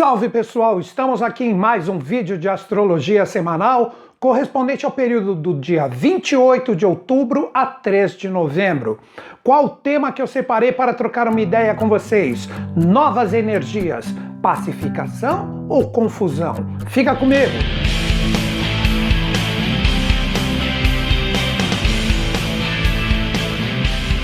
[0.00, 5.52] Salve pessoal, estamos aqui em mais um vídeo de astrologia semanal correspondente ao período do
[5.52, 8.98] dia 28 de outubro a 3 de novembro.
[9.44, 12.48] Qual o tema que eu separei para trocar uma ideia com vocês?
[12.74, 14.06] Novas energias,
[14.40, 16.54] pacificação ou confusão?
[16.88, 17.52] Fica comigo!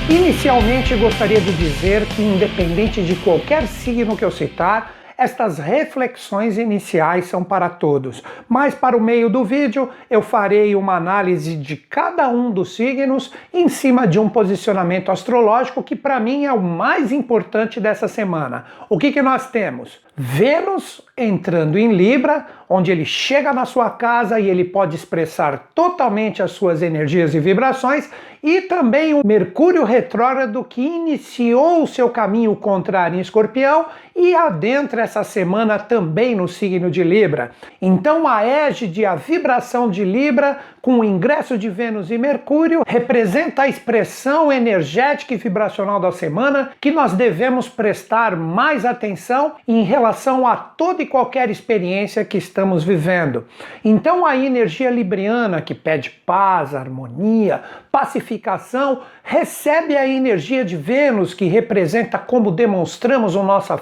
[0.09, 7.27] Inicialmente gostaria de dizer que, independente de qualquer signo que eu citar, estas reflexões iniciais
[7.27, 12.29] são para todos, mas para o meio do vídeo eu farei uma análise de cada
[12.29, 17.13] um dos signos em cima de um posicionamento astrológico que para mim é o mais
[17.13, 18.67] importante dessa semana.
[18.91, 20.05] O que, que nós temos?
[20.19, 26.43] Vênus entrando em Libra, onde ele chega na sua casa e ele pode expressar totalmente
[26.43, 28.11] as suas energias e vibrações,
[28.43, 35.03] e também o Mercúrio retrógrado que iniciou o seu caminho contrário em Escorpião e adentra
[35.03, 37.51] essa semana também no signo de Libra.
[37.83, 43.63] Então a égide, a vibração de Libra, com o ingresso de Vênus e Mercúrio, representa
[43.63, 50.47] a expressão energética e vibracional da semana que nós devemos prestar mais atenção em relação
[50.47, 53.45] a toda e qualquer experiência que estamos vivendo.
[53.85, 61.47] Então a energia libriana que pede paz, harmonia, pacificação, recebe a energia de Vênus que
[61.47, 63.73] representa como demonstramos o nosso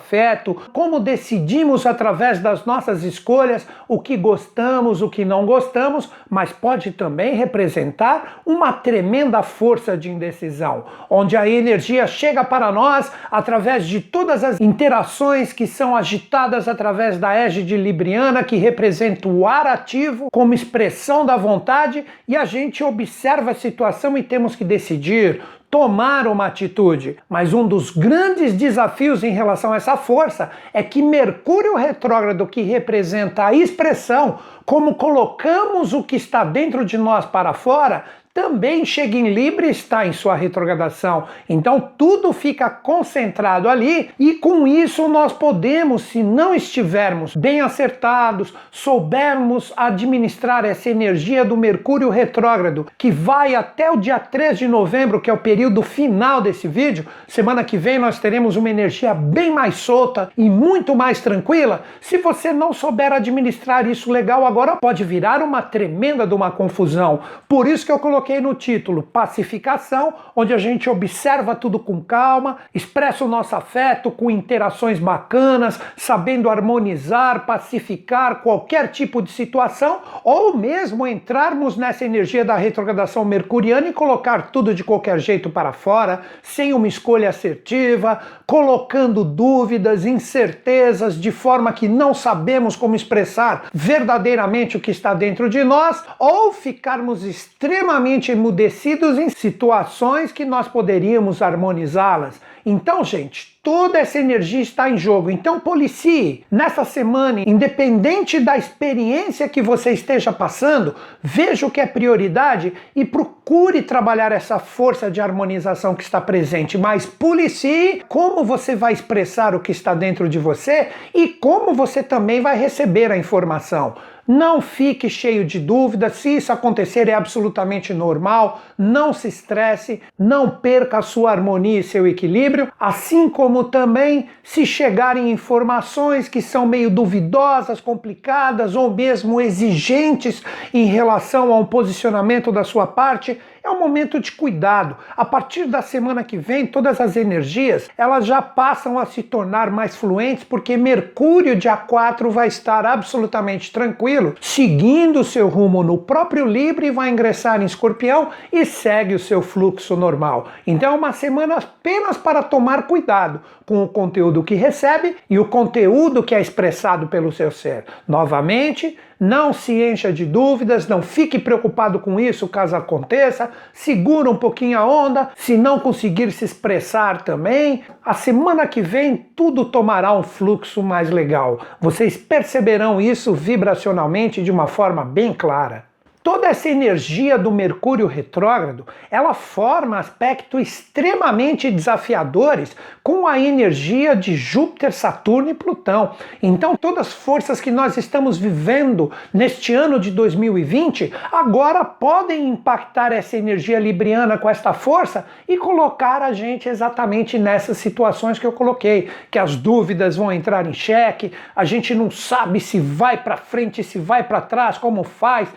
[0.73, 6.93] como decidimos através das nossas escolhas o que gostamos, o que não gostamos, mas pode
[6.93, 14.01] também representar uma tremenda força de indecisão, onde a energia chega para nós através de
[14.01, 20.29] todas as interações que são agitadas através da égide libriana, que representa o ar ativo
[20.33, 25.41] como expressão da vontade, e a gente observa a situação e temos que decidir
[25.75, 27.17] tomar uma atitude.
[27.29, 32.63] Mas um dos grandes desafios em relação a essa força é que Mercúrio retrógrado, que
[32.63, 39.17] representa a expressão, como colocamos o que está dentro de nós para fora, também chega
[39.17, 41.29] em Libra e está em sua retrogradação.
[41.49, 48.53] Então tudo fica concentrado ali e com isso nós podemos, se não estivermos bem acertados,
[48.73, 55.21] soubermos administrar essa energia do Mercúrio retrógrado, que vai até o dia 3 de novembro,
[55.21, 57.07] que é o período final desse vídeo.
[57.29, 61.85] Semana que vem nós teremos uma energia bem mais solta e muito mais tranquila.
[62.01, 67.21] Se você não souber administrar isso legal agora, pode virar uma tremenda de uma confusão.
[67.49, 72.03] Por isso que eu coloquei coloquei no título Pacificação, onde a gente observa tudo com
[72.03, 80.01] calma, expressa o nosso afeto com interações bacanas, sabendo harmonizar, pacificar qualquer tipo de situação,
[80.25, 85.75] ou mesmo entrarmos nessa energia da retrogradação mercuriana e colocar tudo de qualquer jeito para
[85.75, 93.67] fora, sem uma escolha assertiva, colocando dúvidas, incertezas, de forma que não sabemos como expressar
[93.75, 100.45] verdadeiramente o que está dentro de nós, ou ficarmos extremamente totalmente emudecidos em situações que
[100.45, 102.41] nós poderíamos harmonizá-las.
[102.65, 105.31] Então, gente, toda essa energia está em jogo.
[105.31, 111.87] Então, policie nessa semana, independente da experiência que você esteja passando, veja o que é
[111.87, 116.77] prioridade e procure trabalhar essa força de harmonização que está presente.
[116.77, 122.03] Mas policie como você vai expressar o que está dentro de você e como você
[122.03, 123.95] também vai receber a informação.
[124.27, 130.49] Não fique cheio de dúvidas, se isso acontecer é absolutamente normal, não se estresse, não
[130.49, 136.67] perca a sua harmonia e seu equilíbrio, assim como também se chegarem informações que são
[136.67, 140.43] meio duvidosas, complicadas ou mesmo exigentes
[140.73, 144.95] em relação a um posicionamento da sua parte, é um momento de cuidado.
[145.17, 149.71] A partir da semana que vem, todas as energias elas já passam a se tornar
[149.71, 155.97] mais fluentes, porque Mercúrio dia 4 vai estar absolutamente tranquilo, seguindo o seu rumo no
[155.97, 160.49] próprio Libra e vai ingressar em Escorpião e segue o seu fluxo normal.
[160.67, 165.47] Então é uma semana apenas para tomar cuidado com o conteúdo que recebe e o
[165.47, 167.85] conteúdo que é expressado pelo seu ser.
[168.07, 174.37] Novamente, não se encha de dúvidas, não fique preocupado com isso caso aconteça, segura um
[174.37, 180.13] pouquinho a onda, se não conseguir se expressar também, a semana que vem tudo tomará
[180.13, 181.61] um fluxo mais legal.
[181.81, 185.94] Vocês perceberão isso vibracionalmente de uma forma bem clara.
[186.25, 194.35] Toda essa energia do Mercúrio retrógrado, ela forma aspectos extremamente desafiadores com a energia de
[194.35, 196.13] Júpiter, Saturno e Plutão.
[196.43, 203.13] Então, todas as forças que nós estamos vivendo neste ano de 2020 agora podem impactar
[203.13, 208.53] essa energia libriana com esta força e colocar a gente exatamente nessas situações que eu
[208.53, 213.37] coloquei, que as dúvidas vão entrar em xeque, a gente não sabe se vai para
[213.37, 215.51] frente, se vai para trás, como faz,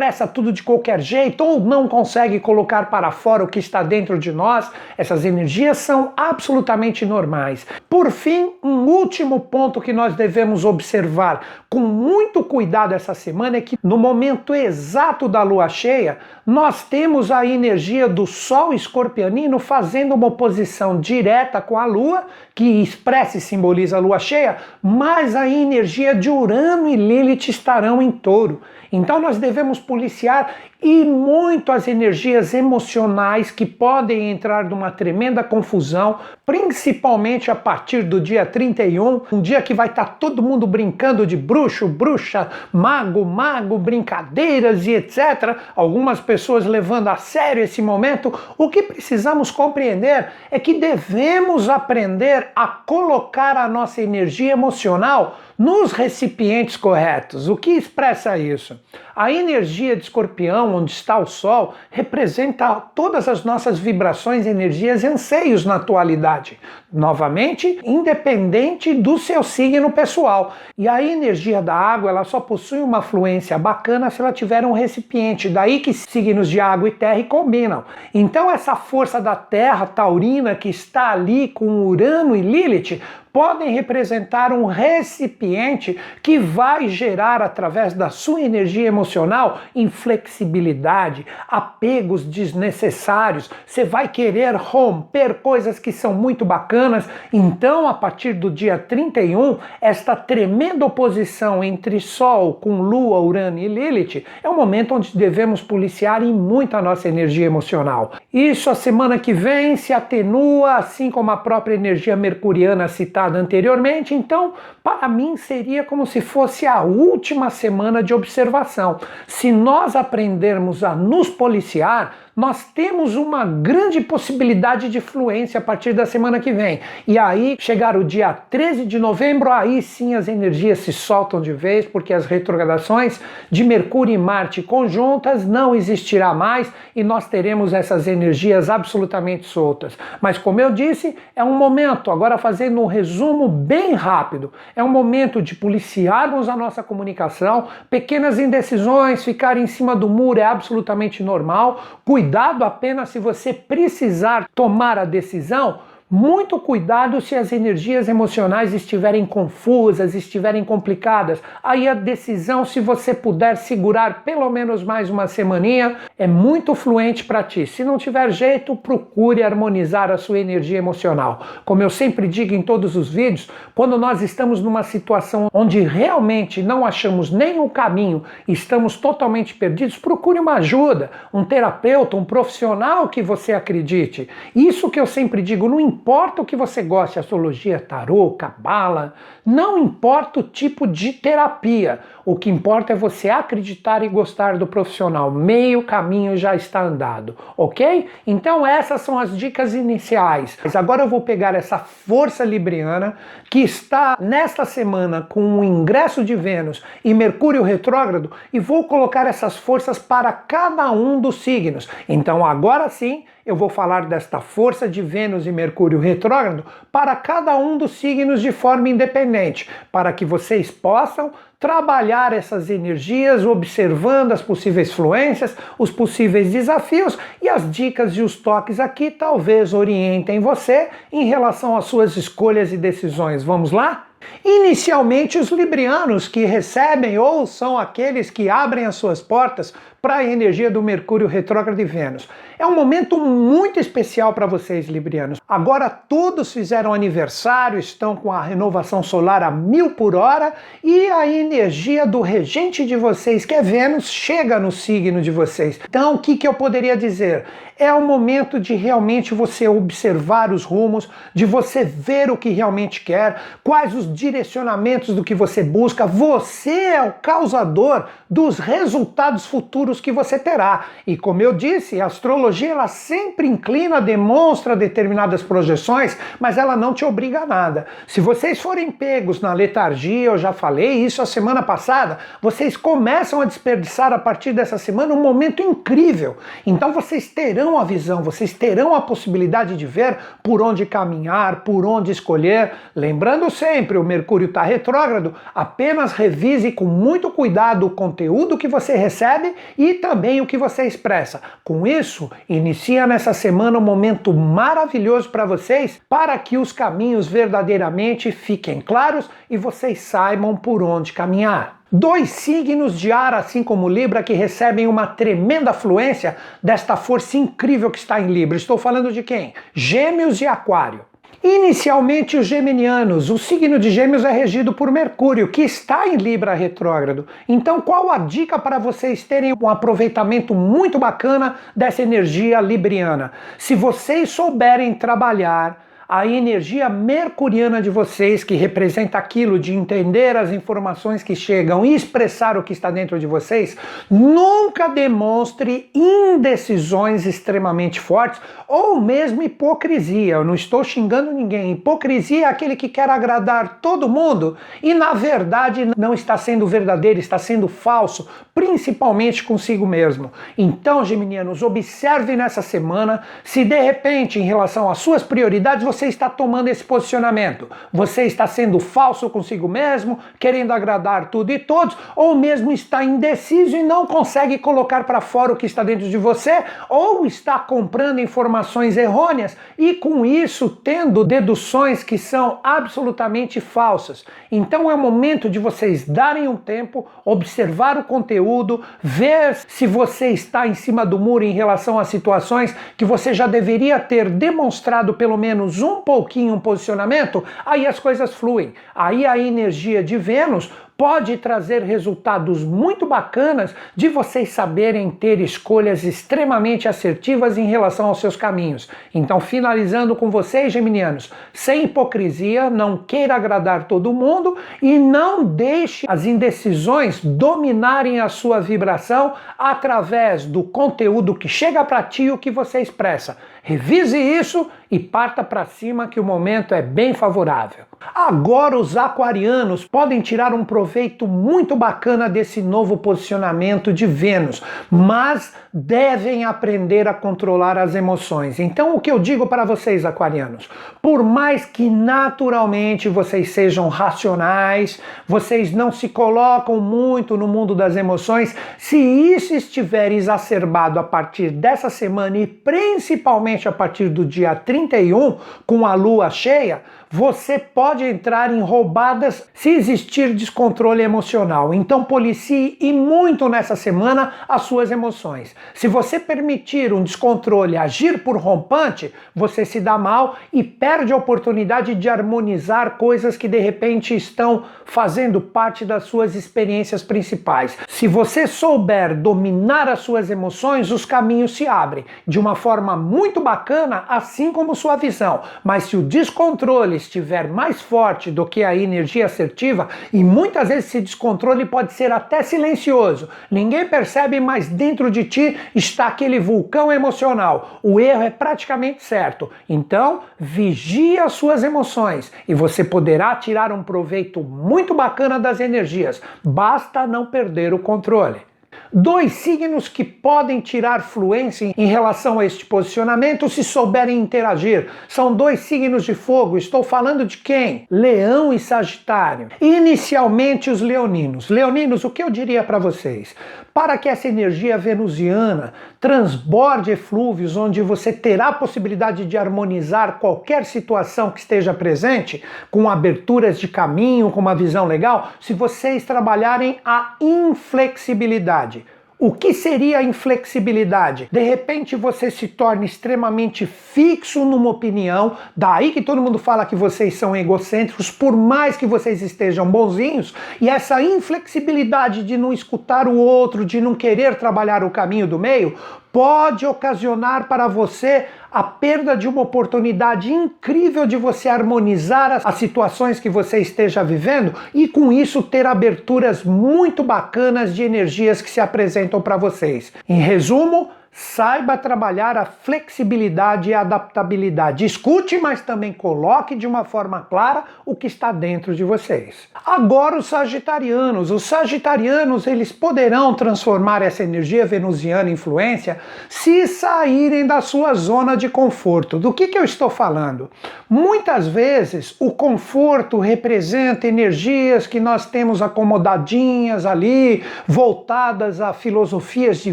[0.00, 4.18] expressa tudo de qualquer jeito ou não consegue colocar para fora o que está dentro
[4.18, 7.66] de nós, essas energias são absolutamente normais.
[7.86, 13.60] Por fim, um último ponto que nós devemos observar com muito cuidado essa semana é
[13.60, 16.16] que no momento exato da lua cheia,
[16.46, 22.24] nós temos a energia do Sol escorpianino fazendo uma oposição direta com a Lua,
[22.54, 28.02] que expressa e simboliza a Lua cheia, mas a energia de Urano e Lilith estarão
[28.02, 28.62] em touro.
[28.92, 36.18] Então nós devemos policiar e muito as energias emocionais que podem entrar numa tremenda confusão,
[36.46, 41.26] principalmente a partir do dia 31, um dia que vai estar tá todo mundo brincando
[41.26, 45.56] de bruxo, bruxa, mago, mago, brincadeiras e etc.
[45.76, 48.32] Algumas pessoas levando a sério esse momento.
[48.56, 55.92] O que precisamos compreender é que devemos aprender a colocar a nossa energia emocional nos
[55.92, 57.46] recipientes corretos.
[57.46, 58.80] O que expressa isso?
[59.14, 65.06] A energia de escorpião, onde está o Sol, representa todas as nossas vibrações, energias e
[65.06, 66.58] anseios na atualidade.
[66.92, 70.54] Novamente, independente do seu signo pessoal.
[70.76, 74.72] E a energia da água, ela só possui uma fluência bacana se ela tiver um
[74.72, 75.48] recipiente.
[75.48, 77.84] Daí que signos de água e terra combinam.
[78.12, 83.00] Então, essa força da terra taurina que está ali com Urano e Lilith
[83.32, 93.50] podem representar um recipiente que vai gerar, através da sua energia emocional, inflexibilidade, apegos desnecessários.
[93.66, 97.08] Você vai querer romper coisas que são muito bacanas.
[97.32, 103.68] Então, a partir do dia 31, esta tremenda oposição entre Sol com Lua, Urano e
[103.68, 108.12] Lilith é um momento onde devemos policiar em muito a nossa energia emocional.
[108.32, 114.14] Isso a semana que vem se atenua, assim como a própria energia mercuriana citada anteriormente,
[114.14, 118.98] então, para mim seria como se fosse a última semana de observação.
[119.26, 125.92] Se nós aprendermos a nos policiar, nós temos uma grande possibilidade de fluência a partir
[125.92, 126.80] da semana que vem.
[127.06, 131.52] E aí, chegar o dia 13 de novembro, aí sim as energias se soltam de
[131.52, 137.74] vez, porque as retrogradações de Mercúrio e Marte conjuntas não existirá mais e nós teremos
[137.74, 139.98] essas energias absolutamente soltas.
[140.20, 144.88] Mas como eu disse, é um momento, agora fazendo um resumo bem rápido, é um
[144.88, 151.22] momento de policiarmos a nossa comunicação, pequenas indecisões, ficar em cima do muro é absolutamente
[151.22, 155.78] normal, cuidar Cuidado apenas se você precisar tomar a decisão
[156.10, 161.40] muito cuidado se as energias emocionais estiverem confusas, estiverem complicadas.
[161.62, 167.22] Aí a decisão, se você puder segurar pelo menos mais uma semaninha, é muito fluente
[167.22, 167.64] para ti.
[167.64, 171.46] Se não tiver jeito, procure harmonizar a sua energia emocional.
[171.64, 176.60] Como eu sempre digo em todos os vídeos, quando nós estamos numa situação onde realmente
[176.60, 183.22] não achamos nenhum caminho, estamos totalmente perdidos, procure uma ajuda, um terapeuta, um profissional que
[183.22, 184.28] você acredite.
[184.56, 189.12] Isso que eu sempre digo, não importa o que você goste, astrologia, tarô, cabala,
[189.44, 192.00] não importa o tipo de terapia.
[192.24, 195.30] O que importa é você acreditar e gostar do profissional.
[195.30, 198.08] Meio caminho já está andado, ok?
[198.26, 200.58] Então essas são as dicas iniciais.
[200.64, 203.16] Mas agora eu vou pegar essa força libriana
[203.50, 209.26] que está nesta semana com o ingresso de Vênus e Mercúrio retrógrado e vou colocar
[209.26, 211.90] essas forças para cada um dos signos.
[212.08, 217.56] Então agora sim eu vou falar desta força de Vênus e Mercúrio retrógrado para cada
[217.56, 224.40] um dos signos de forma independente, para que vocês possam trabalhar essas energias, observando as
[224.40, 230.88] possíveis fluências, os possíveis desafios e as dicas e os toques aqui talvez orientem você
[231.12, 233.44] em relação às suas escolhas e decisões.
[233.44, 234.09] Vamos lá?
[234.44, 240.24] Inicialmente, os librianos que recebem ou são aqueles que abrem as suas portas para a
[240.24, 242.28] energia do Mercúrio retrógrado de Vênus.
[242.58, 245.40] É um momento muito especial para vocês, librianos.
[245.46, 251.26] Agora todos fizeram aniversário, estão com a renovação solar a mil por hora e a
[251.26, 255.78] energia do regente de vocês, que é Vênus, chega no signo de vocês.
[255.88, 257.44] Então, o que, que eu poderia dizer?
[257.78, 263.02] É o momento de realmente você observar os rumos, de você ver o que realmente
[263.02, 266.06] quer, quais os direcionamentos do que você busca.
[266.06, 270.86] Você é o causador dos resultados futuros que você terá.
[271.06, 276.92] E como eu disse, a astrologia ela sempre inclina, demonstra determinadas projeções, mas ela não
[276.92, 277.86] te obriga a nada.
[278.06, 283.40] Se vocês forem pegos na letargia, eu já falei isso a semana passada, vocês começam
[283.40, 286.36] a desperdiçar a partir dessa semana um momento incrível.
[286.66, 291.84] Então vocês terão a visão, vocês terão a possibilidade de ver por onde caminhar, por
[291.84, 292.72] onde escolher.
[292.94, 298.96] Lembrando sempre, o Mercúrio está retrógrado, apenas revise com muito cuidado o conteúdo que você
[298.96, 301.40] recebe e também o que você expressa.
[301.62, 308.32] Com isso, inicia nessa semana um momento maravilhoso para vocês, para que os caminhos verdadeiramente
[308.32, 311.80] fiquem claros e vocês saibam por onde caminhar.
[311.92, 317.90] Dois signos de ar, assim como Libra, que recebem uma tremenda fluência desta força incrível
[317.90, 318.56] que está em Libra.
[318.56, 319.54] Estou falando de quem?
[319.74, 321.09] Gêmeos e Aquário.
[321.42, 326.52] Inicialmente, os geminianos, o signo de Gêmeos é regido por Mercúrio, que está em Libra
[326.52, 327.26] retrógrado.
[327.48, 333.32] Então, qual a dica para vocês terem um aproveitamento muito bacana dessa energia libriana?
[333.56, 340.50] Se vocês souberem trabalhar a energia mercuriana de vocês, que representa aquilo de entender as
[340.50, 343.76] informações que chegam e expressar o que está dentro de vocês,
[344.10, 350.34] nunca demonstre indecisões extremamente fortes ou mesmo hipocrisia.
[350.34, 351.70] Eu não estou xingando ninguém.
[351.70, 357.20] Hipocrisia é aquele que quer agradar todo mundo e, na verdade, não está sendo verdadeiro,
[357.20, 360.32] está sendo falso, principalmente consigo mesmo.
[360.58, 366.06] Então, geminianos, observe nessa semana se de repente, em relação às suas prioridades, você você
[366.06, 367.68] está tomando esse posicionamento?
[367.92, 373.76] Você está sendo falso consigo mesmo, querendo agradar tudo e todos, ou mesmo está indeciso
[373.76, 378.18] e não consegue colocar para fora o que está dentro de você, ou está comprando
[378.18, 384.24] informações errôneas e com isso tendo deduções que são absolutamente falsas.
[384.50, 390.28] Então é o momento de vocês darem um tempo, observar o conteúdo, ver se você
[390.30, 395.12] está em cima do muro em relação a situações que você já deveria ter demonstrado
[395.12, 398.74] pelo menos um um pouquinho um posicionamento, aí as coisas fluem.
[398.94, 400.70] Aí a energia de Vênus
[401.00, 408.20] pode trazer resultados muito bacanas de vocês saberem ter escolhas extremamente assertivas em relação aos
[408.20, 408.86] seus caminhos.
[409.14, 416.04] Então, finalizando com vocês, geminianos, sem hipocrisia, não queira agradar todo mundo e não deixe
[416.06, 422.36] as indecisões dominarem a sua vibração através do conteúdo que chega para ti e o
[422.36, 423.38] que você expressa.
[423.62, 427.84] Revise isso e parta para cima que o momento é bem favorável.
[428.14, 430.89] Agora os aquarianos podem tirar um proveito
[431.26, 438.58] muito bacana desse novo posicionamento de Vênus, mas devem aprender a controlar as emoções.
[438.58, 440.68] Então o que eu digo para vocês aquarianos,
[441.00, 447.96] por mais que naturalmente vocês sejam racionais, vocês não se colocam muito no mundo das
[447.96, 454.54] emoções, se isso estiver exacerbado a partir dessa semana e principalmente a partir do dia
[454.54, 456.82] 31 com a lua cheia,
[457.12, 461.74] você pode entrar em roubadas se existir descontrole emocional.
[461.74, 465.56] Então policie e muito nessa semana as suas emoções.
[465.74, 471.16] Se você permitir um descontrole agir por rompante, você se dá mal e perde a
[471.16, 477.76] oportunidade de harmonizar coisas que de repente estão fazendo parte das suas experiências principais.
[477.88, 483.40] Se você souber dominar as suas emoções, os caminhos se abrem de uma forma muito
[483.40, 485.40] bacana, assim como sua visão.
[485.64, 490.86] Mas se o descontrole estiver mais forte do que a energia assertiva, e muitas vezes
[490.86, 496.92] esse descontrole pode ser até silencioso, ninguém percebe, mas dentro de ti está aquele vulcão
[496.92, 497.80] emocional.
[497.82, 499.50] O erro é praticamente certo.
[499.68, 506.20] Então, vigie as suas emoções e você poderá tirar um proveito muito bacana das energias.
[506.44, 508.49] Basta não perder o controle.
[508.92, 514.88] Dois signos que podem tirar fluência em relação a este posicionamento se souberem interagir.
[515.08, 516.58] São dois signos de fogo.
[516.58, 517.86] Estou falando de quem?
[517.90, 519.48] Leão e Sagitário.
[519.60, 521.48] Inicialmente os leoninos.
[521.48, 523.34] Leoninos, o que eu diria para vocês?
[523.80, 530.66] Para que essa energia venusiana transborde eflúvios onde você terá a possibilidade de harmonizar qualquer
[530.66, 536.78] situação que esteja presente, com aberturas de caminho, com uma visão legal, se vocês trabalharem
[536.84, 538.84] a inflexibilidade.
[539.22, 541.28] O que seria a inflexibilidade?
[541.30, 546.74] De repente você se torna extremamente fixo numa opinião, daí que todo mundo fala que
[546.74, 553.06] vocês são egocêntricos, por mais que vocês estejam bonzinhos, e essa inflexibilidade de não escutar
[553.06, 555.76] o outro, de não querer trabalhar o caminho do meio,
[556.12, 563.20] pode ocasionar para você a perda de uma oportunidade incrível de você harmonizar as situações
[563.20, 568.60] que você esteja vivendo e com isso ter aberturas muito bacanas de energias que se
[568.60, 569.92] apresentam para vocês.
[570.08, 574.84] Em resumo, saiba trabalhar a flexibilidade e a adaptabilidade.
[574.84, 579.48] Escute, mas também coloque de uma forma clara o que está dentro de vocês.
[579.66, 585.98] Agora os sagitarianos, os sagitarianos, eles poderão transformar essa energia venusiana influência
[586.28, 589.18] se saírem da sua zona de conforto.
[589.18, 590.48] Do que, que eu estou falando?
[590.88, 599.72] Muitas vezes o conforto representa energias que nós temos acomodadinhas ali, voltadas a filosofias de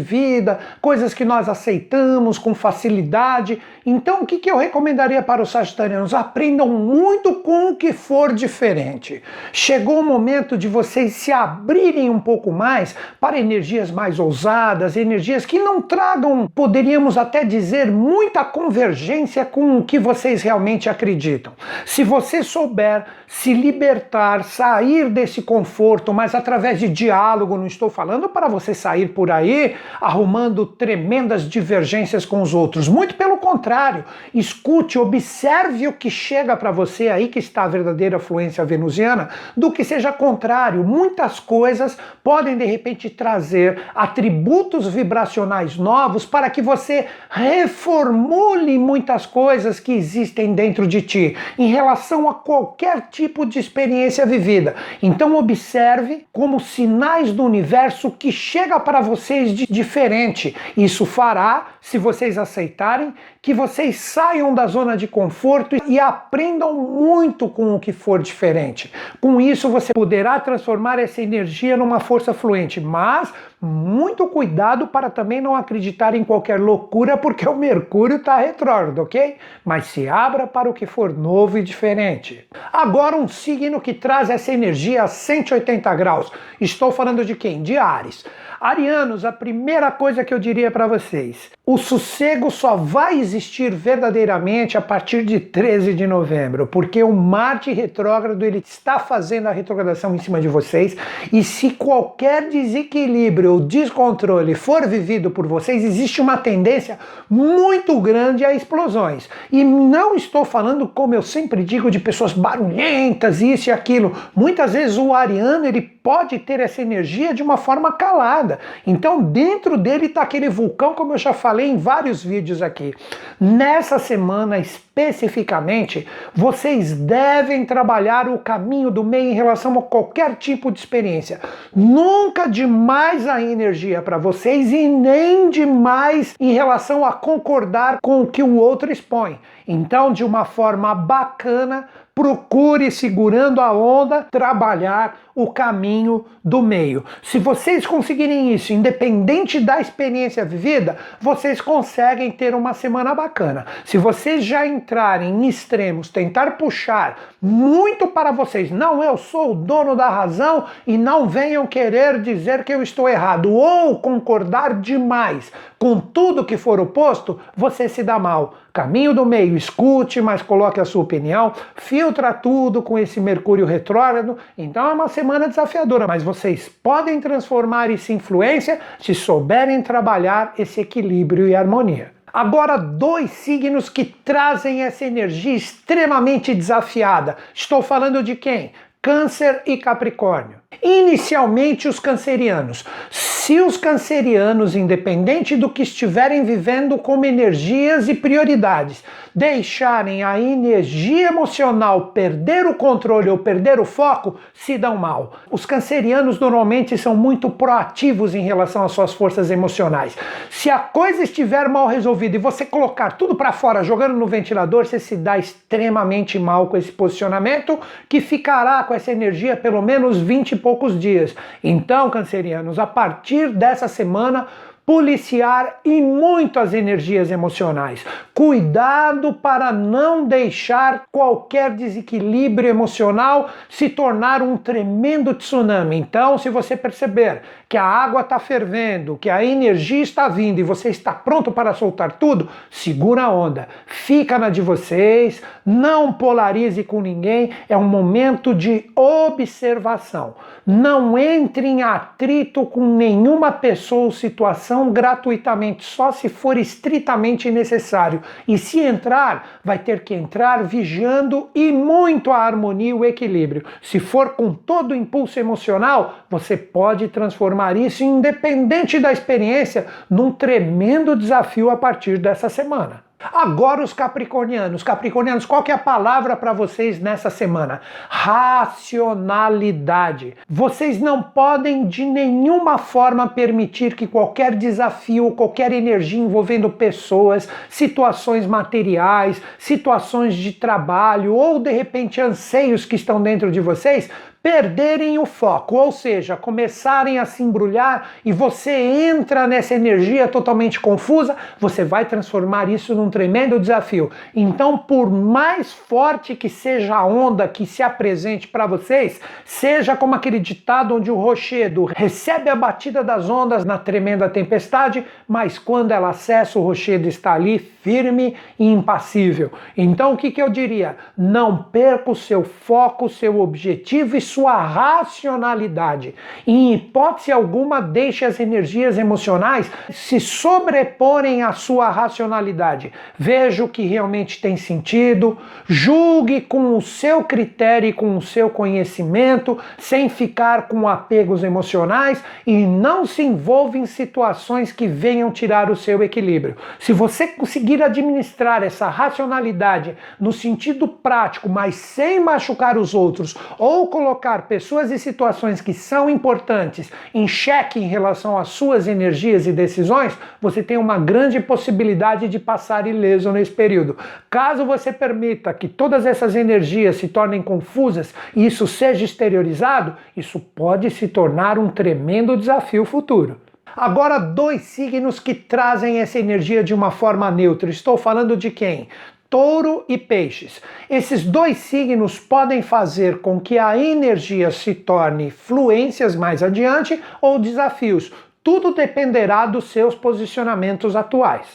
[0.00, 3.60] vida, coisas que nós aceitamos com facilidade.
[3.84, 6.14] Então, o que, que eu recomendaria para os sagitarianos?
[6.14, 9.22] Aprendam muito com o que for diferente.
[9.52, 15.44] Chegou o momento de vocês se abrirem um pouco mais para energias mais ousadas, energias
[15.44, 21.52] que não tragam, poderíamos até dizer, muita convergência com o que vocês realmente acreditam.
[21.84, 28.26] Se você souber se libertar, sair desse conforto, mas através de diálogo, não estou falando
[28.28, 32.88] para você sair por aí arrumando tremendo tremendas divergências com os outros.
[32.88, 38.18] Muito pelo contrário, escute, observe o que chega para você aí que está a verdadeira
[38.20, 40.84] fluência venusiana, do que seja contrário.
[40.84, 49.80] Muitas coisas podem de repente trazer atributos vibracionais novos para que você reformule muitas coisas
[49.80, 54.76] que existem dentro de ti em relação a qualquer tipo de experiência vivida.
[55.02, 60.54] Então observe como sinais do universo que chega para vocês de diferente.
[60.76, 63.12] Isso fará, se vocês aceitarem,
[63.42, 68.92] que vocês saiam da zona de conforto e aprendam muito com o que for diferente.
[69.20, 75.40] Com isso, você poderá transformar essa energia numa força fluente, mas muito cuidado para também
[75.40, 79.36] não acreditar em qualquer loucura, porque o Mercúrio está retrógrado, ok?
[79.64, 82.46] Mas se abra para o que for novo e diferente.
[82.72, 86.30] Agora, um signo que traz essa energia a 180 graus.
[86.60, 87.62] Estou falando de quem?
[87.62, 88.24] De Ares.
[88.60, 94.76] Arianos, a primeira coisa que eu diria para vocês: o sossego só vai existir verdadeiramente
[94.76, 100.12] a partir de 13 de novembro, porque o Marte retrógrado ele está fazendo a retrogradação
[100.12, 100.96] em cima de vocês,
[101.32, 106.98] e se qualquer desequilíbrio ou descontrole for vivido por vocês, existe uma tendência
[107.30, 109.28] muito grande a explosões.
[109.52, 114.16] E não estou falando, como eu sempre digo, de pessoas barulhentas, isso e aquilo.
[114.34, 118.58] Muitas vezes o ariano ele pode ter essa energia de uma forma calada nada.
[118.86, 122.94] Então, dentro dele está aquele vulcão, como eu já falei em vários vídeos aqui.
[123.38, 130.70] Nessa semana especificamente, vocês devem trabalhar o caminho do meio em relação a qualquer tipo
[130.70, 131.40] de experiência.
[131.74, 138.26] Nunca demais a energia para vocês e nem demais em relação a concordar com o
[138.26, 139.38] que o outro expõe.
[139.66, 147.04] Então, de uma forma bacana, procure, segurando a onda, trabalhar o caminho do meio.
[147.22, 153.64] Se vocês conseguirem isso, independente da experiência vivida, vocês conseguem ter uma semana bacana.
[153.84, 159.54] Se vocês já entrarem em extremos, tentar puxar muito para vocês, não, eu sou o
[159.54, 165.52] dono da razão e não venham querer dizer que eu estou errado ou concordar demais
[165.78, 168.54] com tudo que for oposto, você se dá mal.
[168.72, 174.36] Caminho do meio, escute, mas coloque a sua opinião, filtra tudo com esse Mercúrio retrógrado.
[174.56, 180.80] Então é uma semana desafiadora, mas vocês podem transformar isso influência se souberem trabalhar esse
[180.80, 182.12] equilíbrio e harmonia.
[182.32, 187.36] Agora, dois signos que trazem essa energia extremamente desafiada.
[187.52, 188.72] Estou falando de quem?
[189.02, 190.56] Câncer e Capricórnio.
[190.82, 192.84] Inicialmente, os cancerianos.
[193.10, 199.02] Se os cancerianos, independente do que estiverem vivendo como energias e prioridades,
[199.34, 205.32] deixarem a energia emocional perder o controle ou perder o foco, se dão mal.
[205.50, 210.14] Os cancerianos normalmente são muito proativos em relação às suas forças emocionais.
[210.50, 214.84] Se a coisa estiver mal resolvida e você colocar tudo para fora, jogando no ventilador,
[214.84, 217.78] você se dá extremamente mal com esse posicionamento,
[218.08, 221.34] que ficará com essa energia pelo menos 20 e poucos dias.
[221.64, 224.46] Então, cancerianos, a partir dessa semana,
[224.88, 228.02] policiar e muito as energias emocionais.
[228.32, 235.98] Cuidado para não deixar qualquer desequilíbrio emocional se tornar um tremendo tsunami.
[235.98, 240.62] Então, se você perceber que a água está fervendo, que a energia está vindo e
[240.62, 243.68] você está pronto para soltar tudo, segura a onda.
[243.84, 250.34] Fica na de vocês, não polarize com ninguém, é um momento de observação.
[250.64, 258.22] Não entre em atrito com nenhuma pessoa ou situação gratuitamente, só se for estritamente necessário.
[258.46, 263.64] E se entrar, vai ter que entrar vigiando e muito a harmonia e o equilíbrio.
[263.82, 270.32] Se for com todo o impulso emocional, você pode transformar isso, independente da experiência, num
[270.32, 273.08] tremendo desafio a partir dessa semana.
[273.20, 274.84] Agora os capricornianos.
[274.84, 277.80] Capricornianos, qual que é a palavra para vocês nessa semana?
[278.08, 280.36] Racionalidade.
[280.48, 288.46] Vocês não podem de nenhuma forma permitir que qualquer desafio, qualquer energia envolvendo pessoas, situações
[288.46, 294.08] materiais, situações de trabalho ou de repente anseios que estão dentro de vocês
[294.48, 300.80] perderem o foco, ou seja, começarem a se embrulhar e você entra nessa energia totalmente
[300.80, 304.10] confusa, você vai transformar isso num tremendo desafio.
[304.34, 310.14] Então, por mais forte que seja a onda que se apresente para vocês, seja como
[310.14, 315.92] aquele ditado onde o rochedo recebe a batida das ondas na tremenda tempestade, mas quando
[315.92, 319.52] ela cessa, o rochedo está ali firme e impassível.
[319.76, 320.96] Então, o que, que eu diria?
[321.16, 326.14] Não perca o seu foco, seu objetivo e sua racionalidade.
[326.46, 332.92] Em hipótese alguma, deixe as energias emocionais se sobreporem à sua racionalidade.
[333.18, 338.50] Veja o que realmente tem sentido, julgue com o seu critério e com o seu
[338.50, 345.70] conhecimento, sem ficar com apegos emocionais e não se envolva em situações que venham tirar
[345.70, 346.56] o seu equilíbrio.
[346.78, 353.86] Se você conseguir administrar essa racionalidade no sentido prático, mas sem machucar os outros ou
[353.88, 359.46] colocar colocar pessoas e situações que são importantes em xeque em relação às suas energias
[359.46, 363.96] e decisões, você tem uma grande possibilidade de passar ileso nesse período.
[364.28, 370.40] Caso você permita que todas essas energias se tornem confusas e isso seja exteriorizado, isso
[370.40, 373.40] pode se tornar um tremendo desafio futuro.
[373.76, 377.70] Agora, dois signos que trazem essa energia de uma forma neutra.
[377.70, 378.88] Estou falando de quem?
[379.30, 380.62] Touro e Peixes.
[380.88, 387.38] Esses dois signos podem fazer com que a energia se torne fluências mais adiante ou
[387.38, 388.10] desafios.
[388.42, 391.46] Tudo dependerá dos seus posicionamentos atuais.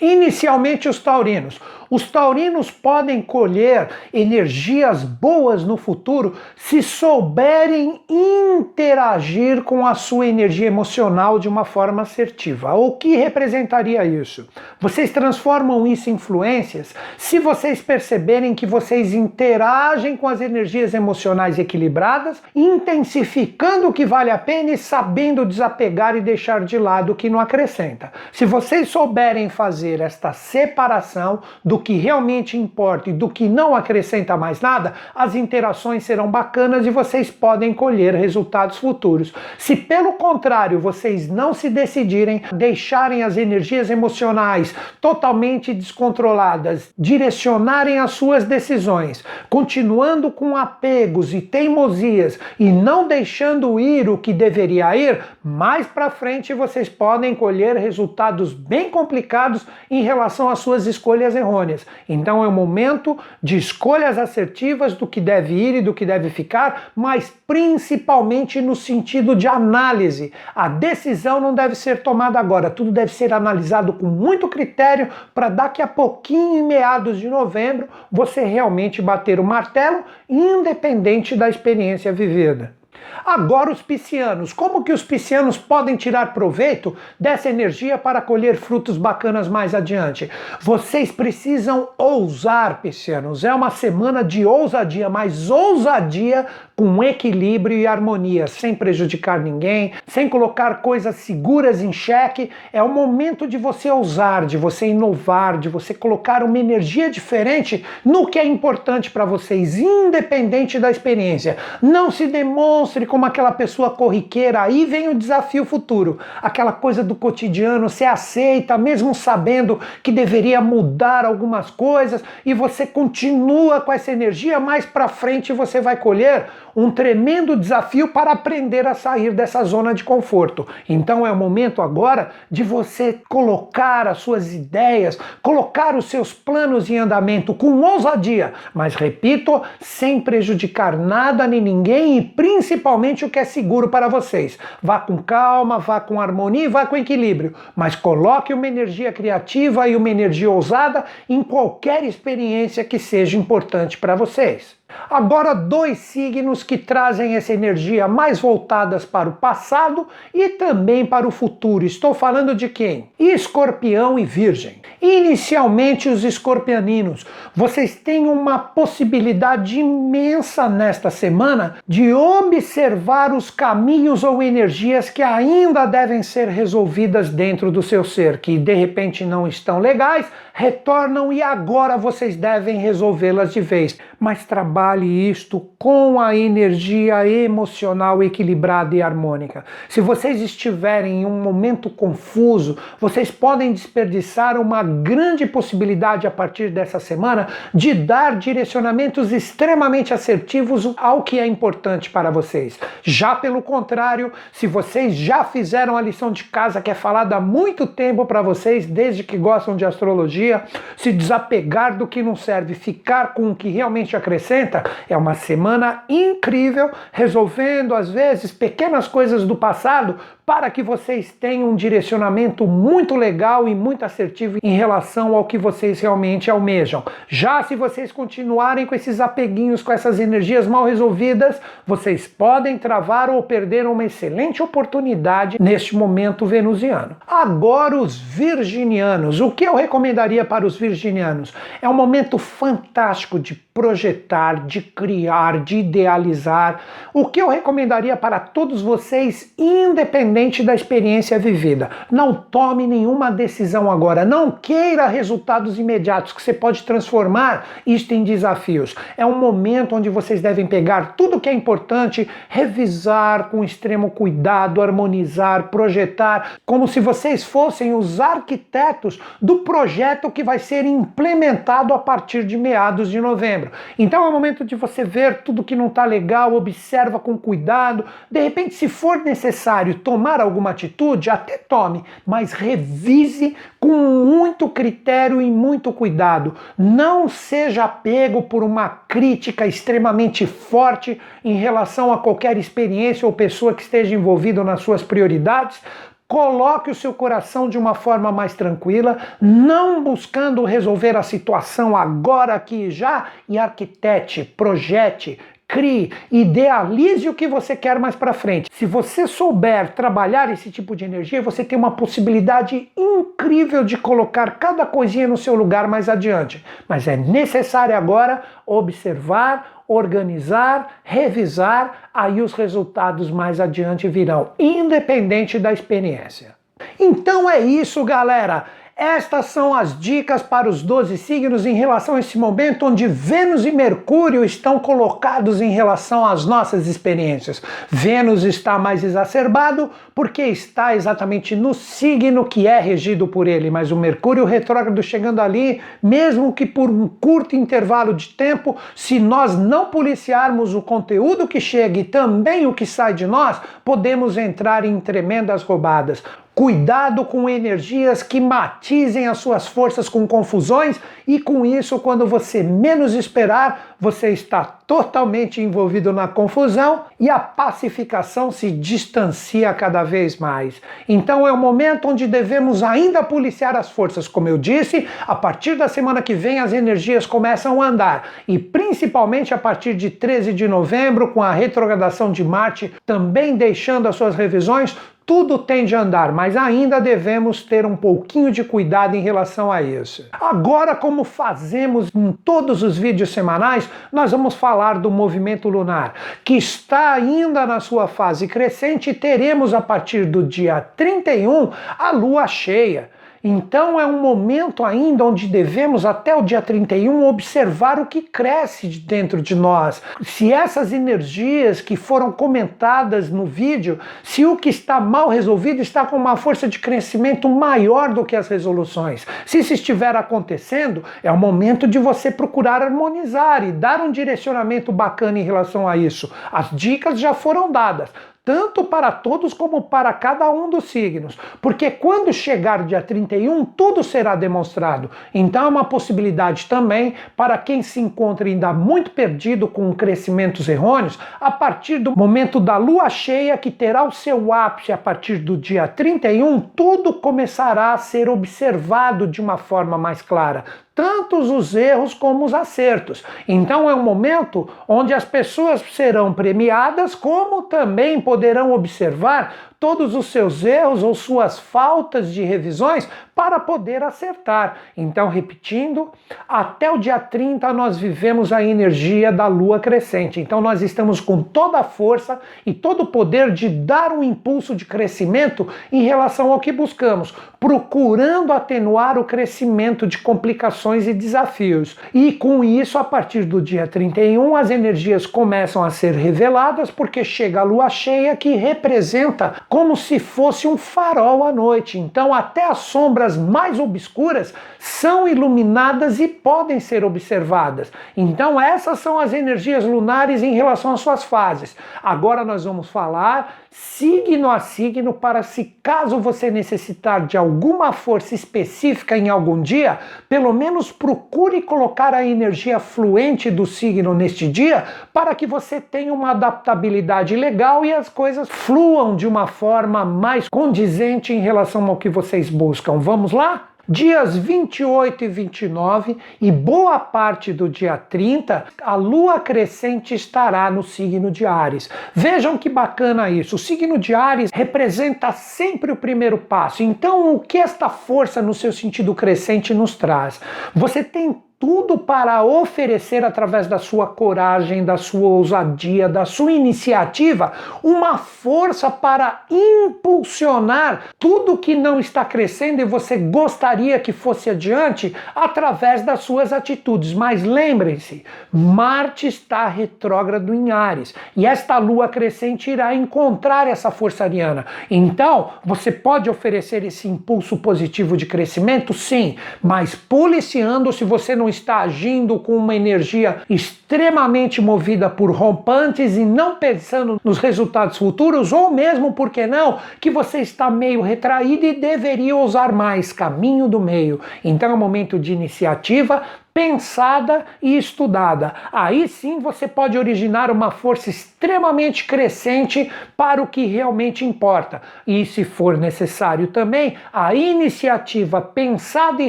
[0.00, 1.60] Inicialmente, os taurinos.
[1.90, 10.68] Os taurinos podem colher energias boas no futuro se souberem interagir com a sua energia
[10.68, 12.74] emocional de uma forma assertiva.
[12.74, 14.48] O que representaria isso?
[14.78, 21.58] Vocês transformam isso em influências se vocês perceberem que vocês interagem com as energias emocionais
[21.58, 27.14] equilibradas, intensificando o que vale a pena e sabendo desapegar e deixar de lado o
[27.16, 28.12] que não acrescenta.
[28.30, 34.34] Se vocês souberem fazer esta separação do que realmente importa e do que não acrescenta
[34.34, 39.34] mais nada, as interações serão bacanas e vocês podem colher resultados futuros.
[39.58, 48.12] Se pelo contrário vocês não se decidirem, deixarem as energias emocionais totalmente descontroladas, direcionarem as
[48.12, 55.20] suas decisões, continuando com apegos e teimosias e não deixando ir o que deveria ir,
[55.42, 61.86] mais para frente vocês podem colher resultados bem complicados em relação às suas escolhas errôneas.
[62.08, 66.28] Então é o momento de escolhas assertivas do que deve ir e do que deve
[66.28, 70.32] ficar, mas principalmente no sentido de análise.
[70.54, 75.48] A decisão não deve ser tomada agora, tudo deve ser analisado com muito critério para
[75.48, 82.12] daqui a pouquinho, em meados de novembro, você realmente bater o martelo, independente da experiência
[82.12, 82.79] vivida.
[83.24, 88.96] Agora os piscianos, como que os piscianos podem tirar proveito dessa energia para colher frutos
[88.96, 90.30] bacanas mais adiante?
[90.60, 93.44] Vocês precisam ousar, piscianos.
[93.44, 100.28] É uma semana de ousadia, mas ousadia com equilíbrio e harmonia, sem prejudicar ninguém, sem
[100.28, 102.50] colocar coisas seguras em xeque.
[102.72, 107.84] É o momento de você ousar, de você inovar, de você colocar uma energia diferente
[108.02, 111.56] no que é importante para vocês, independente da experiência.
[111.82, 116.18] Não se demonstre como aquela pessoa corriqueira, aí vem o desafio futuro.
[116.42, 122.86] Aquela coisa do cotidiano, você aceita, mesmo sabendo que deveria mudar algumas coisas, e você
[122.86, 128.86] continua com essa energia, mais para frente você vai colher um tremendo desafio para aprender
[128.86, 130.66] a sair dessa zona de conforto.
[130.88, 136.88] Então é o momento agora de você colocar as suas ideias, colocar os seus planos
[136.88, 142.79] em andamento com ousadia, mas repito, sem prejudicar nada nem ninguém e principalmente
[143.24, 144.58] o que é seguro para vocês.
[144.82, 149.94] Vá com calma, vá com harmonia, vá com equilíbrio, mas coloque uma energia criativa e
[149.94, 154.79] uma energia ousada em qualquer experiência que seja importante para vocês.
[155.08, 161.26] Agora, dois signos que trazem essa energia mais voltadas para o passado e também para
[161.26, 161.84] o futuro.
[161.84, 163.10] Estou falando de quem?
[163.18, 164.80] Escorpião e Virgem.
[165.00, 167.24] Inicialmente, os escorpianinos,
[167.54, 175.86] vocês têm uma possibilidade imensa nesta semana de observar os caminhos ou energias que ainda
[175.86, 181.42] devem ser resolvidas dentro do seu ser, que de repente não estão legais, retornam e
[181.42, 183.98] agora vocês devem resolvê-las de vez.
[184.18, 189.64] Mas trabalhe isto com a energia emocional equilibrada e harmônica.
[189.88, 196.70] Se vocês estiverem em um momento confuso, vocês podem desperdiçar uma grande possibilidade a partir
[196.70, 202.78] dessa semana de dar direcionamentos extremamente assertivos ao que é importante para vocês.
[203.02, 207.40] Já pelo contrário, se vocês já fizeram a lição de casa que é falada há
[207.40, 210.64] muito tempo para vocês, desde que gostam de astrologia,
[210.96, 214.69] se desapegar do que não serve, ficar com o que realmente acrescenta,
[215.08, 220.18] é uma semana incrível, resolvendo às vezes pequenas coisas do passado
[220.50, 225.56] para que vocês tenham um direcionamento muito legal e muito assertivo em relação ao que
[225.56, 227.04] vocês realmente almejam.
[227.28, 233.30] Já se vocês continuarem com esses apeguinhos, com essas energias mal resolvidas, vocês podem travar
[233.30, 237.14] ou perder uma excelente oportunidade neste momento venusiano.
[237.28, 239.40] Agora, os virginianos.
[239.40, 241.54] O que eu recomendaria para os virginianos?
[241.80, 246.80] É um momento fantástico de projetar, de criar, de idealizar.
[247.14, 251.90] O que eu recomendaria para todos vocês, independente independente da experiência vivida.
[252.10, 254.24] Não tome nenhuma decisão agora.
[254.24, 258.94] Não queira resultados imediatos, que você pode transformar isto em desafios.
[259.16, 264.80] É um momento onde vocês devem pegar tudo que é importante, revisar com extremo cuidado,
[264.80, 271.98] harmonizar, projetar, como se vocês fossem os arquitetos do projeto que vai ser implementado a
[271.98, 273.70] partir de meados de novembro.
[273.98, 278.04] Então é o momento de você ver tudo que não está legal, observa com cuidado.
[278.30, 284.68] De repente, se for necessário tomar tomar alguma atitude, até tome, mas revise com muito
[284.68, 286.54] critério e muito cuidado.
[286.78, 293.74] Não seja pego por uma crítica extremamente forte em relação a qualquer experiência ou pessoa
[293.74, 295.80] que esteja envolvida nas suas prioridades,
[296.28, 302.54] Coloque o seu coração de uma forma mais tranquila, não buscando resolver a situação agora
[302.54, 308.68] aqui já e arquitete, projete, crie, idealize o que você quer mais para frente.
[308.72, 314.58] Se você souber trabalhar esse tipo de energia, você tem uma possibilidade incrível de colocar
[314.58, 316.64] cada coisinha no seu lugar mais adiante.
[316.88, 325.72] Mas é necessário agora observar, organizar, revisar, aí os resultados mais adiante virão, independente da
[325.72, 326.54] experiência.
[326.98, 328.64] Então é isso, galera.
[329.02, 333.64] Estas são as dicas para os 12 signos em relação a esse momento onde Vênus
[333.64, 337.62] e Mercúrio estão colocados em relação às nossas experiências.
[337.88, 343.90] Vênus está mais exacerbado porque está exatamente no signo que é regido por ele, mas
[343.90, 349.58] o Mercúrio retrógrado chegando ali, mesmo que por um curto intervalo de tempo, se nós
[349.58, 354.84] não policiarmos o conteúdo que chega e também o que sai de nós, podemos entrar
[354.84, 356.22] em tremendas roubadas.
[356.60, 362.62] Cuidado com energias que matizem as suas forças com confusões e com isso, quando você
[362.62, 370.36] menos esperar, você está totalmente envolvido na confusão e a pacificação se distancia cada vez
[370.36, 370.82] mais.
[371.08, 375.76] Então é o momento onde devemos ainda policiar as forças, como eu disse, a partir
[375.76, 380.52] da semana que vem as energias começam a andar e principalmente a partir de 13
[380.52, 384.94] de novembro com a retrogradação de Marte também deixando as suas revisões
[385.30, 389.80] tudo tende a andar, mas ainda devemos ter um pouquinho de cuidado em relação a
[389.80, 390.28] isso.
[390.32, 396.14] Agora, como fazemos em todos os vídeos semanais, nós vamos falar do movimento lunar,
[396.44, 402.10] que está ainda na sua fase crescente e teremos a partir do dia 31 a
[402.10, 403.08] lua cheia.
[403.42, 408.86] Então é um momento ainda onde devemos, até o dia 31, observar o que cresce
[408.86, 410.02] dentro de nós.
[410.22, 416.04] Se essas energias que foram comentadas no vídeo, se o que está mal resolvido está
[416.04, 419.26] com uma força de crescimento maior do que as resoluções.
[419.46, 424.92] Se isso estiver acontecendo, é o momento de você procurar harmonizar e dar um direcionamento
[424.92, 426.30] bacana em relação a isso.
[426.52, 428.10] As dicas já foram dadas
[428.44, 434.02] tanto para todos como para cada um dos signos, porque quando chegar dia 31, tudo
[434.02, 435.10] será demonstrado.
[435.34, 441.18] Então é uma possibilidade também para quem se encontra ainda muito perdido com crescimentos errôneos,
[441.40, 445.56] a partir do momento da lua cheia, que terá o seu ápice a partir do
[445.56, 450.64] dia 31, tudo começará a ser observado de uma forma mais clara
[451.00, 453.24] tantos os erros como os acertos.
[453.48, 460.26] Então é um momento onde as pessoas serão premiadas, como também poderão observar todos os
[460.26, 464.76] seus erros ou suas faltas de revisões para poder acertar.
[464.94, 466.12] Então, repetindo,
[466.46, 470.38] até o dia 30 nós vivemos a energia da lua crescente.
[470.38, 474.76] Então, nós estamos com toda a força e todo o poder de dar um impulso
[474.76, 481.96] de crescimento em relação ao que buscamos, procurando atenuar o crescimento de complicações e desafios.
[482.12, 487.24] E com isso, a partir do dia 31, as energias começam a ser reveladas porque
[487.24, 491.96] chega a lua cheia que representa como se fosse um farol à noite.
[491.96, 497.92] Então, até as sombras mais obscuras são iluminadas e podem ser observadas.
[498.16, 501.76] Então, essas são as energias lunares em relação às suas fases.
[502.02, 508.34] Agora nós vamos falar signo a signo para se caso você necessitar de alguma força
[508.34, 514.84] específica em algum dia, pelo menos procure colocar a energia fluente do signo neste dia
[515.12, 520.48] para que você tenha uma adaptabilidade legal e as coisas fluam de uma forma mais
[520.48, 522.98] condizente em relação ao que vocês buscam.
[522.98, 523.69] Vamos lá?
[523.92, 530.84] Dias 28 e 29 e boa parte do dia 30, a lua crescente estará no
[530.84, 531.90] signo de Ares.
[532.14, 533.56] Vejam que bacana isso.
[533.56, 536.84] O signo de Ares representa sempre o primeiro passo.
[536.84, 540.40] Então, o que esta força no seu sentido crescente nos traz?
[540.72, 547.52] Você tem tudo para oferecer através da sua coragem, da sua ousadia, da sua iniciativa,
[547.82, 555.14] uma força para impulsionar tudo que não está crescendo e você gostaria que fosse adiante
[555.34, 557.12] através das suas atitudes.
[557.12, 564.24] Mas lembrem-se, Marte está retrógrado em Ares e esta lua crescente irá encontrar essa força
[564.24, 564.64] ariana.
[564.90, 568.94] Então, você pode oferecer esse impulso positivo de crescimento?
[568.94, 576.16] Sim, mas policiando se você não está agindo com uma energia extremamente movida por rompantes
[576.16, 581.02] e não pensando nos resultados futuros, ou mesmo, por que não, que você está meio
[581.02, 584.20] retraído e deveria usar mais caminho do meio.
[584.42, 588.54] Então é momento de iniciativa, pensada e estudada.
[588.72, 594.82] Aí sim você pode originar uma força extremamente crescente para o que realmente importa.
[595.06, 599.28] E se for necessário também, a iniciativa pensada e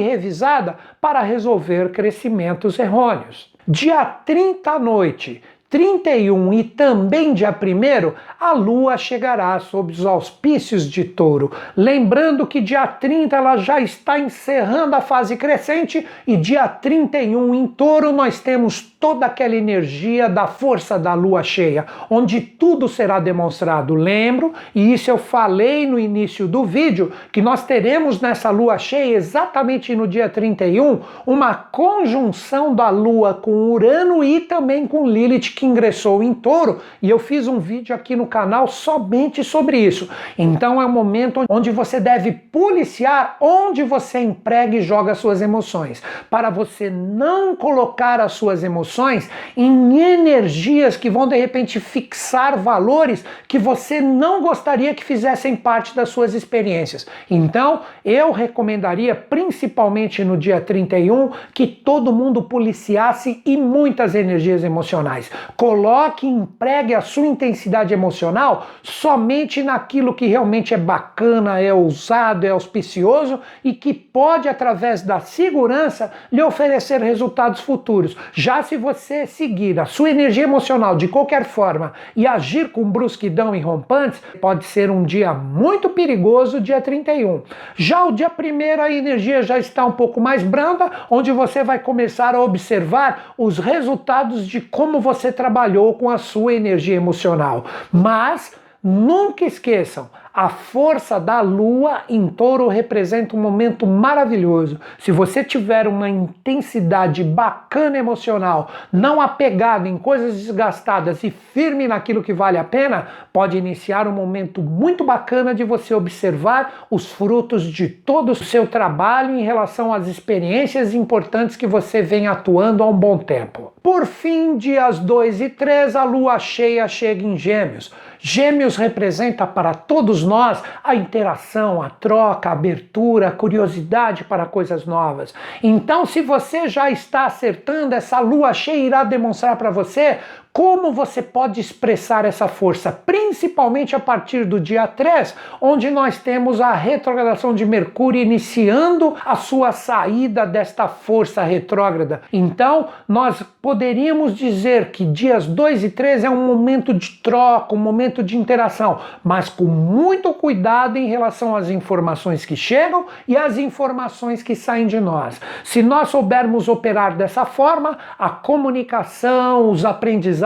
[0.00, 3.52] revisada para resolver crescimentos errôneos.
[3.66, 5.40] Dia 30 à noite,
[5.72, 11.50] 31 e também dia 1 a lua chegará sob os auspícios de touro.
[11.74, 17.66] Lembrando que dia 30 ela já está encerrando a fase crescente e dia 31 em
[17.66, 23.96] touro nós temos toda aquela energia da força da lua cheia, onde tudo será demonstrado.
[23.96, 29.16] Lembro, e isso eu falei no início do vídeo, que nós teremos nessa lua cheia,
[29.16, 35.66] exatamente no dia 31, uma conjunção da lua com Urano e também com Lilith que
[35.66, 40.08] ingressou em touro, e eu fiz um vídeo aqui no canal somente sobre isso.
[40.38, 46.00] Então é um momento onde você deve policiar onde você emprega e joga suas emoções,
[46.30, 52.58] para você não colocar as suas emoções emoções em energias que vão de repente fixar
[52.58, 57.06] valores que você não gostaria que fizessem parte das suas experiências.
[57.30, 65.30] Então, eu recomendaria, principalmente no dia 31, que todo mundo policiasse e muitas energias emocionais.
[65.56, 72.46] Coloque e empregue a sua intensidade emocional somente naquilo que realmente é bacana, é ousado,
[72.46, 78.16] é auspicioso e que pode, através da segurança, lhe oferecer resultados futuros.
[78.32, 83.54] Já se você seguir a sua energia emocional de qualquer forma e agir com brusquidão
[83.54, 87.42] e rompantes, pode ser um dia muito perigoso, dia 31.
[87.76, 91.78] Já o dia 1 a energia já está um pouco mais branda, onde você vai
[91.78, 97.64] começar a observar os resultados de como você trabalhou com a sua energia emocional.
[97.92, 104.80] Mas nunca esqueçam, a força da lua em touro representa um momento maravilhoso.
[104.98, 112.22] Se você tiver uma intensidade bacana emocional, não apegado em coisas desgastadas e firme naquilo
[112.22, 117.64] que vale a pena, pode iniciar um momento muito bacana de você observar os frutos
[117.64, 122.88] de todo o seu trabalho em relação às experiências importantes que você vem atuando há
[122.88, 123.72] um bom tempo.
[123.82, 127.92] Por fim, dias 2 e 3, a lua cheia chega em Gêmeos.
[128.24, 134.86] Gêmeos representa para todos nós a interação, a troca, a abertura, a curiosidade para coisas
[134.86, 135.34] novas.
[135.60, 140.20] Então, se você já está acertando, essa lua cheia irá demonstrar para você
[140.52, 142.92] Como você pode expressar essa força?
[142.92, 149.34] Principalmente a partir do dia 3, onde nós temos a retrogradação de Mercúrio iniciando a
[149.34, 152.20] sua saída desta força retrógrada.
[152.30, 157.78] Então, nós poderíamos dizer que dias 2 e 3 é um momento de troca, um
[157.78, 163.56] momento de interação, mas com muito cuidado em relação às informações que chegam e às
[163.56, 165.40] informações que saem de nós.
[165.64, 170.41] Se nós soubermos operar dessa forma, a comunicação, os aprendizados,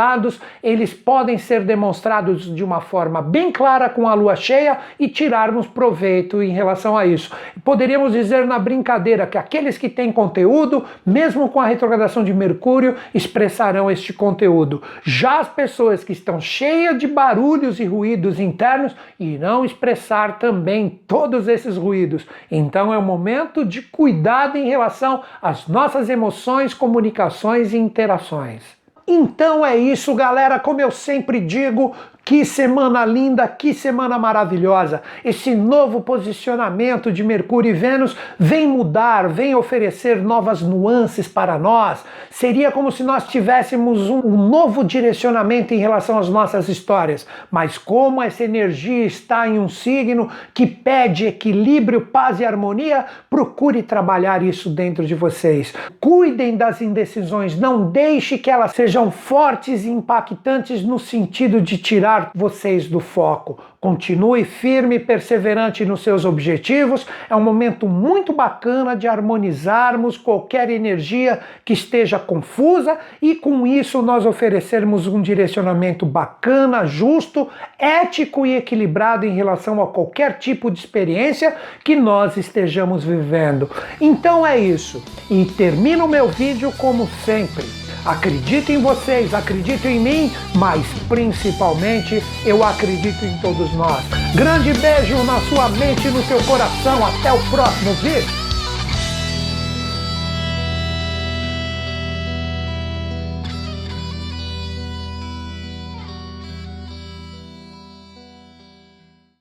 [0.62, 5.66] eles podem ser demonstrados de uma forma bem clara com a lua cheia e tirarmos
[5.66, 7.34] proveito em relação a isso.
[7.64, 12.96] Poderíamos dizer na brincadeira que aqueles que têm conteúdo, mesmo com a retrogradação de Mercúrio,
[13.14, 14.82] expressarão este conteúdo.
[15.02, 21.48] Já as pessoas que estão cheias de barulhos e ruídos internos irão expressar também todos
[21.48, 22.26] esses ruídos.
[22.50, 28.75] Então é o momento de cuidado em relação às nossas emoções, comunicações e interações.
[29.06, 30.58] Então é isso, galera.
[30.58, 31.94] Como eu sempre digo,
[32.26, 35.00] que semana linda, que semana maravilhosa!
[35.24, 42.04] Esse novo posicionamento de Mercúrio e Vênus vem mudar, vem oferecer novas nuances para nós.
[42.28, 47.24] Seria como se nós tivéssemos um, novo direcionamento em relação às nossas histórias.
[47.48, 53.84] Mas como essa energia está em um signo que pede equilíbrio, paz e harmonia, procure
[53.84, 55.72] trabalhar isso dentro de vocês.
[56.00, 62.15] Cuidem das indecisões, não deixe que elas sejam fortes e impactantes no sentido de tirar
[62.16, 63.58] tirar vocês do foco.
[63.80, 67.06] Continue firme e perseverante nos seus objetivos.
[67.28, 74.02] É um momento muito bacana de harmonizarmos qualquer energia que esteja confusa e com isso
[74.02, 77.48] nós oferecermos um direcionamento bacana, justo,
[77.78, 81.54] ético e equilibrado em relação a qualquer tipo de experiência
[81.84, 83.70] que nós estejamos vivendo.
[84.00, 85.02] Então é isso.
[85.30, 92.22] E termino o meu vídeo como sempre Acredito em vocês, acredito em mim, mas principalmente
[92.44, 94.04] eu acredito em todos nós.
[94.32, 97.04] Grande beijo na sua mente e no seu coração.
[97.04, 98.45] Até o próximo vídeo.